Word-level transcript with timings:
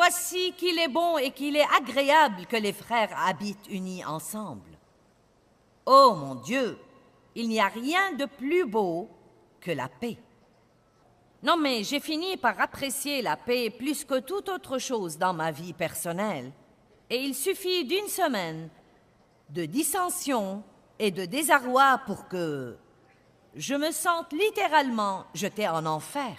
Voici 0.00 0.52
qu'il 0.52 0.78
est 0.78 0.86
bon 0.86 1.18
et 1.18 1.32
qu'il 1.32 1.56
est 1.56 1.66
agréable 1.76 2.46
que 2.46 2.54
les 2.54 2.72
frères 2.72 3.10
habitent 3.18 3.66
unis 3.68 4.04
ensemble. 4.04 4.78
Oh 5.86 6.14
mon 6.16 6.36
Dieu, 6.36 6.78
il 7.34 7.48
n'y 7.48 7.58
a 7.58 7.66
rien 7.66 8.12
de 8.12 8.24
plus 8.24 8.64
beau 8.64 9.10
que 9.60 9.72
la 9.72 9.88
paix. 9.88 10.16
Non 11.42 11.56
mais 11.56 11.82
j'ai 11.82 11.98
fini 11.98 12.36
par 12.36 12.60
apprécier 12.60 13.22
la 13.22 13.36
paix 13.36 13.70
plus 13.70 14.04
que 14.04 14.20
toute 14.20 14.48
autre 14.48 14.78
chose 14.78 15.18
dans 15.18 15.34
ma 15.34 15.50
vie 15.50 15.72
personnelle. 15.72 16.52
Et 17.10 17.16
il 17.16 17.34
suffit 17.34 17.84
d'une 17.84 18.06
semaine 18.06 18.68
de 19.50 19.64
dissension 19.64 20.62
et 21.00 21.10
de 21.10 21.24
désarroi 21.24 22.02
pour 22.06 22.28
que 22.28 22.76
je 23.56 23.74
me 23.74 23.90
sente 23.90 24.32
littéralement 24.32 25.24
jeté 25.34 25.66
en 25.66 25.84
enfer. 25.86 26.36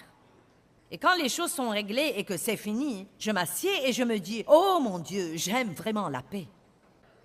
Et 0.91 0.97
quand 0.97 1.15
les 1.15 1.29
choses 1.29 1.51
sont 1.51 1.69
réglées 1.69 2.13
et 2.15 2.23
que 2.23 2.37
c'est 2.37 2.57
fini, 2.57 3.07
je 3.19 3.31
m'assieds 3.31 3.87
et 3.87 3.93
je 3.93 4.03
me 4.03 4.17
dis, 4.17 4.43
oh 4.47 4.79
mon 4.81 4.99
Dieu, 4.99 5.33
j'aime 5.35 5.71
vraiment 5.73 6.09
la 6.09 6.21
paix. 6.21 6.47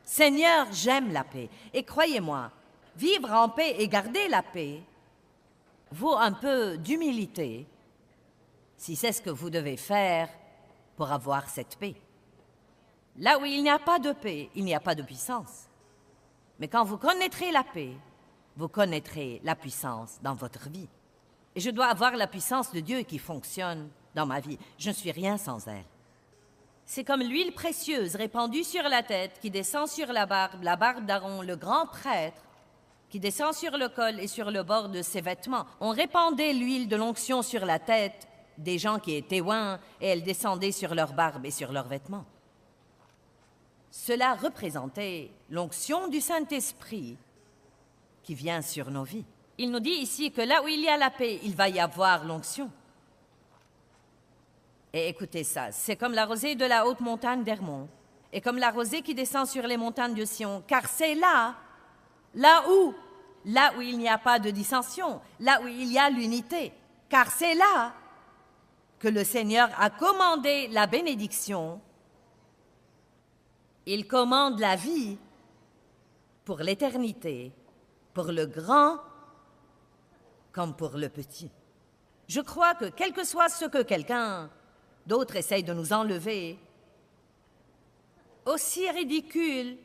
Seigneur, 0.02 0.66
j'aime 0.72 1.12
la 1.12 1.24
paix. 1.24 1.48
Et 1.72 1.82
croyez-moi, 1.82 2.50
vivre 2.96 3.30
en 3.32 3.48
paix 3.48 3.76
et 3.78 3.88
garder 3.88 4.28
la 4.28 4.42
paix 4.42 4.82
vaut 5.90 6.16
un 6.16 6.32
peu 6.32 6.76
d'humilité 6.76 7.66
si 8.76 8.96
c'est 8.96 9.12
ce 9.12 9.22
que 9.22 9.30
vous 9.30 9.48
devez 9.48 9.76
faire 9.76 10.28
pour 10.96 11.10
avoir 11.10 11.48
cette 11.48 11.76
paix. 11.76 11.94
Là 13.16 13.38
où 13.38 13.44
il 13.44 13.62
n'y 13.62 13.70
a 13.70 13.78
pas 13.78 13.98
de 13.98 14.12
paix, 14.12 14.50
il 14.54 14.64
n'y 14.64 14.74
a 14.74 14.80
pas 14.80 14.94
de 14.94 15.02
puissance. 15.02 15.68
Mais 16.58 16.68
quand 16.68 16.84
vous 16.84 16.98
connaîtrez 16.98 17.50
la 17.50 17.64
paix, 17.64 17.92
vous 18.56 18.68
connaîtrez 18.68 19.40
la 19.42 19.54
puissance 19.54 20.18
dans 20.22 20.34
votre 20.34 20.68
vie. 20.68 20.88
Et 21.54 21.60
je 21.60 21.70
dois 21.70 21.86
avoir 21.86 22.16
la 22.16 22.26
puissance 22.26 22.72
de 22.72 22.80
Dieu 22.80 23.02
qui 23.02 23.18
fonctionne 23.18 23.88
dans 24.14 24.26
ma 24.26 24.40
vie. 24.40 24.58
Je 24.78 24.88
ne 24.88 24.94
suis 24.94 25.12
rien 25.12 25.36
sans 25.36 25.66
elle. 25.68 25.84
C'est 26.86 27.04
comme 27.04 27.22
l'huile 27.22 27.52
précieuse 27.52 28.16
répandue 28.16 28.64
sur 28.64 28.82
la 28.82 29.02
tête 29.02 29.38
qui 29.40 29.50
descend 29.50 29.88
sur 29.88 30.12
la 30.12 30.26
barbe, 30.26 30.62
la 30.62 30.76
barbe 30.76 31.06
d'Aaron, 31.06 31.42
le 31.42 31.56
grand 31.56 31.86
prêtre, 31.86 32.42
qui 33.08 33.20
descend 33.20 33.54
sur 33.54 33.76
le 33.76 33.88
col 33.88 34.20
et 34.20 34.26
sur 34.26 34.50
le 34.50 34.62
bord 34.62 34.88
de 34.88 35.00
ses 35.00 35.20
vêtements. 35.20 35.66
On 35.80 35.90
répandait 35.90 36.52
l'huile 36.52 36.88
de 36.88 36.96
l'onction 36.96 37.42
sur 37.42 37.64
la 37.64 37.78
tête 37.78 38.28
des 38.58 38.78
gens 38.78 38.98
qui 38.98 39.14
étaient 39.14 39.38
loin 39.38 39.78
et 40.00 40.08
elle 40.08 40.22
descendait 40.22 40.72
sur 40.72 40.94
leur 40.94 41.12
barbe 41.12 41.46
et 41.46 41.50
sur 41.50 41.72
leurs 41.72 41.88
vêtements. 41.88 42.26
Cela 43.90 44.34
représentait 44.34 45.30
l'onction 45.50 46.08
du 46.08 46.20
Saint-Esprit 46.20 47.16
qui 48.22 48.34
vient 48.34 48.60
sur 48.60 48.90
nos 48.90 49.04
vies. 49.04 49.24
Il 49.58 49.70
nous 49.70 49.80
dit 49.80 49.90
ici 49.90 50.32
que 50.32 50.42
là 50.42 50.62
où 50.62 50.68
il 50.68 50.80
y 50.80 50.88
a 50.88 50.96
la 50.96 51.10
paix, 51.10 51.38
il 51.42 51.54
va 51.54 51.68
y 51.68 51.78
avoir 51.78 52.24
l'onction. 52.24 52.70
Et 54.92 55.08
écoutez 55.08 55.44
ça, 55.44 55.72
c'est 55.72 55.96
comme 55.96 56.12
la 56.12 56.24
rosée 56.24 56.54
de 56.54 56.64
la 56.64 56.86
haute 56.86 57.00
montagne 57.00 57.42
d'Hermont, 57.42 57.88
et 58.32 58.40
comme 58.40 58.58
la 58.58 58.70
rosée 58.70 59.02
qui 59.02 59.14
descend 59.14 59.46
sur 59.46 59.66
les 59.66 59.76
montagnes 59.76 60.14
de 60.14 60.24
Sion, 60.24 60.62
car 60.66 60.88
c'est 60.88 61.14
là, 61.14 61.54
là 62.34 62.64
où, 62.68 62.94
là 63.44 63.72
où 63.76 63.80
il 63.80 63.98
n'y 63.98 64.08
a 64.08 64.18
pas 64.18 64.38
de 64.38 64.50
dissension, 64.50 65.20
là 65.40 65.60
où 65.62 65.68
il 65.68 65.92
y 65.92 65.98
a 65.98 66.10
l'unité, 66.10 66.72
car 67.08 67.30
c'est 67.30 67.54
là 67.54 67.92
que 68.98 69.08
le 69.08 69.24
Seigneur 69.24 69.68
a 69.78 69.90
commandé 69.90 70.68
la 70.68 70.86
bénédiction. 70.86 71.80
Il 73.86 74.06
commande 74.06 74.58
la 74.60 74.76
vie 74.76 75.18
pour 76.44 76.58
l'éternité, 76.58 77.52
pour 78.14 78.26
le 78.26 78.46
grand 78.46 78.98
comme 80.54 80.74
pour 80.74 80.96
le 80.96 81.08
petit. 81.08 81.50
Je 82.28 82.40
crois 82.40 82.74
que 82.74 82.86
quel 82.86 83.12
que 83.12 83.24
soit 83.24 83.48
ce 83.48 83.66
que 83.66 83.82
quelqu'un 83.82 84.48
d'autre 85.06 85.36
essaye 85.36 85.64
de 85.64 85.74
nous 85.74 85.92
enlever, 85.92 86.58
aussi 88.46 88.88
ridicule, 88.90 89.76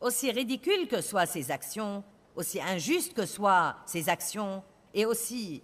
aussi 0.00 0.30
ridicule 0.30 0.88
que 0.88 1.02
soient 1.02 1.26
ses 1.26 1.50
actions, 1.50 2.02
aussi 2.36 2.60
injustes 2.60 3.12
que 3.12 3.26
soient 3.26 3.76
ses 3.84 4.08
actions, 4.08 4.62
et 4.94 5.04
aussi 5.04 5.62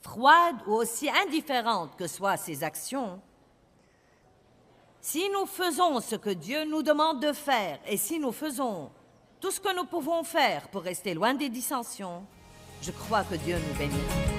froides 0.00 0.56
ou 0.66 0.72
aussi 0.72 1.10
indifférentes 1.10 1.96
que 1.96 2.06
soient 2.06 2.36
ses 2.36 2.62
actions, 2.62 3.20
si 5.00 5.28
nous 5.30 5.46
faisons 5.46 6.00
ce 6.00 6.16
que 6.16 6.30
Dieu 6.30 6.64
nous 6.64 6.82
demande 6.82 7.20
de 7.20 7.32
faire 7.32 7.78
et 7.86 7.96
si 7.96 8.18
nous 8.18 8.32
faisons 8.32 8.90
tout 9.46 9.52
ce 9.52 9.60
que 9.60 9.76
nous 9.76 9.84
pouvons 9.84 10.24
faire 10.24 10.66
pour 10.70 10.82
rester 10.82 11.14
loin 11.14 11.32
des 11.32 11.48
dissensions, 11.48 12.24
je 12.82 12.90
crois 12.90 13.22
que 13.22 13.36
Dieu 13.36 13.54
nous 13.54 13.78
bénit. 13.78 14.35